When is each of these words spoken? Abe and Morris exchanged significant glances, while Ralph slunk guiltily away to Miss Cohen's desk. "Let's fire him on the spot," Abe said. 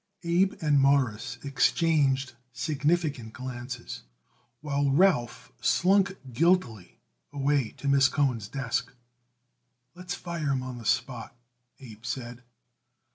Abe 0.23 0.55
and 0.61 0.79
Morris 0.81 1.37
exchanged 1.43 2.33
significant 2.53 3.33
glances, 3.33 4.01
while 4.61 4.89
Ralph 4.89 5.51
slunk 5.61 6.17
guiltily 6.33 6.97
away 7.31 7.73
to 7.73 7.87
Miss 7.87 8.09
Cohen's 8.09 8.47
desk. 8.47 8.91
"Let's 9.93 10.15
fire 10.15 10.53
him 10.53 10.63
on 10.63 10.79
the 10.79 10.85
spot," 10.85 11.35
Abe 11.79 12.03
said. 12.03 12.41